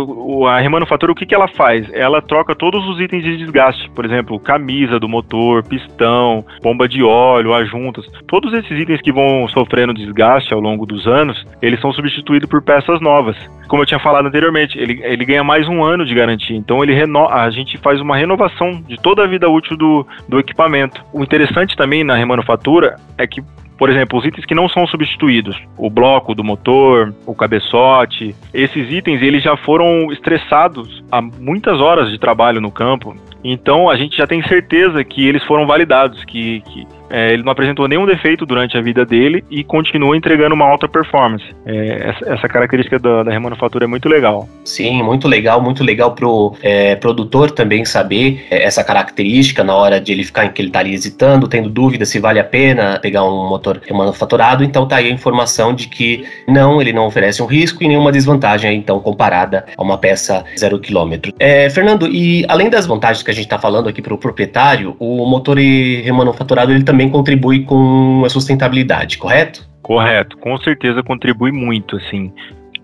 a 0.47 0.59
remanufatura, 0.59 1.11
o 1.11 1.15
que, 1.15 1.25
que 1.25 1.35
ela 1.35 1.47
faz? 1.47 1.87
Ela 1.93 2.21
troca 2.21 2.55
todos 2.55 2.85
os 2.87 2.99
itens 2.99 3.23
de 3.23 3.37
desgaste, 3.37 3.89
por 3.91 4.05
exemplo, 4.05 4.39
camisa 4.39 4.99
do 4.99 5.07
motor, 5.07 5.63
pistão, 5.63 6.45
bomba 6.61 6.87
de 6.87 7.03
óleo, 7.03 7.53
as 7.53 7.69
juntas. 7.69 8.05
Todos 8.27 8.53
esses 8.53 8.79
itens 8.79 9.01
que 9.01 9.11
vão 9.11 9.47
sofrendo 9.47 9.93
desgaste 9.93 10.53
ao 10.53 10.59
longo 10.59 10.85
dos 10.85 11.07
anos, 11.07 11.45
eles 11.61 11.79
são 11.79 11.91
substituídos 11.91 12.49
por 12.49 12.61
peças 12.61 12.99
novas. 12.99 13.37
Como 13.67 13.81
eu 13.81 13.85
tinha 13.85 13.99
falado 13.99 14.27
anteriormente, 14.27 14.79
ele, 14.79 15.01
ele 15.03 15.25
ganha 15.25 15.43
mais 15.43 15.67
um 15.67 15.83
ano 15.83 16.05
de 16.05 16.15
garantia. 16.15 16.55
Então 16.55 16.83
ele 16.83 16.93
reno, 16.93 17.27
a 17.27 17.49
gente 17.49 17.77
faz 17.77 17.99
uma 17.99 18.15
renovação 18.15 18.81
de 18.87 18.97
toda 18.97 19.23
a 19.23 19.27
vida 19.27 19.49
útil 19.49 19.75
do, 19.75 20.07
do 20.27 20.39
equipamento. 20.39 21.03
O 21.13 21.23
interessante 21.23 21.75
também 21.75 22.03
na 22.03 22.15
remanufatura 22.15 22.95
é 23.17 23.27
que 23.27 23.41
por 23.77 23.89
exemplo, 23.89 24.17
os 24.17 24.25
itens 24.25 24.45
que 24.45 24.55
não 24.55 24.67
são 24.67 24.87
substituídos, 24.87 25.55
o 25.77 25.89
bloco 25.89 26.33
do 26.33 26.43
motor, 26.43 27.13
o 27.25 27.35
cabeçote, 27.35 28.35
esses 28.53 28.91
itens 28.91 29.21
eles 29.21 29.43
já 29.43 29.55
foram 29.55 30.11
estressados 30.11 31.03
há 31.11 31.21
muitas 31.21 31.79
horas 31.79 32.09
de 32.09 32.17
trabalho 32.17 32.59
no 32.59 32.71
campo. 32.71 33.15
Então 33.43 33.89
a 33.89 33.95
gente 33.95 34.17
já 34.17 34.27
tem 34.27 34.41
certeza 34.43 35.03
que 35.03 35.27
eles 35.27 35.43
foram 35.43 35.65
validados, 35.65 36.23
que, 36.25 36.61
que 36.61 36.87
é, 37.09 37.33
ele 37.33 37.43
não 37.43 37.51
apresentou 37.51 37.87
nenhum 37.87 38.05
defeito 38.05 38.45
durante 38.45 38.77
a 38.77 38.81
vida 38.81 39.05
dele 39.05 39.43
e 39.49 39.63
continua 39.63 40.15
entregando 40.15 40.55
uma 40.55 40.65
alta 40.65 40.87
performance. 40.87 41.45
É, 41.65 42.09
essa, 42.09 42.33
essa, 42.33 42.47
característica 42.47 42.99
da, 42.99 43.23
da, 43.23 43.31
remanufatura 43.31 43.85
é 43.85 43.87
muito 43.87 44.09
legal. 44.09 44.47
Sim, 44.63 45.03
muito 45.03 45.27
legal, 45.27 45.61
muito 45.61 45.83
legal 45.83 46.13
pro 46.13 46.53
é, 46.61 46.95
produtor 46.95 47.51
também 47.51 47.85
saber 47.85 48.45
é, 48.49 48.63
essa 48.63 48.83
característica 48.83 49.63
na 49.63 49.75
hora 49.75 49.99
de 49.99 50.11
ele 50.11 50.23
ficar 50.23 50.45
em 50.45 50.49
que 50.49 50.61
ele 50.61 50.69
estaria 50.69 50.93
hesitando, 50.93 51.47
tendo 51.47 51.69
dúvida 51.69 52.05
se 52.05 52.19
vale 52.19 52.39
a 52.39 52.43
pena 52.43 52.99
pegar 53.01 53.23
um 53.23 53.47
motor 53.47 53.79
remanufaturado. 53.85 54.63
Então 54.63 54.87
tá 54.87 54.97
aí 54.97 55.07
a 55.07 55.11
informação 55.11 55.73
de 55.73 55.87
que 55.87 56.25
não, 56.47 56.81
ele 56.81 56.93
não 56.93 57.05
oferece 57.05 57.41
um 57.41 57.45
risco 57.45 57.83
e 57.83 57.87
nenhuma 57.87 58.11
desvantagem 58.11 58.77
então 58.77 58.99
comparada 58.99 59.65
a 59.77 59.81
uma 59.81 59.97
peça 59.97 60.43
zero 60.57 60.79
quilômetro. 60.79 61.33
É, 61.39 61.69
Fernando, 61.69 62.07
e 62.07 62.45
além 62.47 62.69
das 62.69 62.85
vantagens 62.85 63.23
que 63.27 63.31
a 63.31 63.33
gente 63.33 63.43
está 63.43 63.59
falando 63.59 63.89
aqui 63.89 64.01
para 64.01 64.13
o 64.13 64.17
proprietário, 64.17 64.95
o 64.99 65.25
motor 65.25 65.57
remanufaturado 65.57 66.71
ele 66.71 66.85
também 66.85 67.09
contribui 67.09 67.65
com 67.65 68.23
a 68.25 68.29
sustentabilidade, 68.29 69.17
correto? 69.17 69.67
Correto, 69.81 70.37
com 70.37 70.57
certeza 70.59 71.03
contribui 71.03 71.51
muito, 71.51 71.97
assim. 71.97 72.31